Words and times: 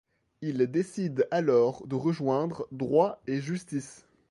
Il 0.41 0.57
décide 0.65 1.27
alors 1.29 1.85
de 1.85 1.93
rejoindre 1.93 2.65
Droit 2.71 3.21
et 3.27 3.39
justice. 3.39 4.03